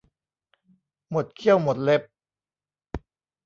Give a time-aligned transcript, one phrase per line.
[1.11, 2.01] หมดเขี้ยวหมดเล็บ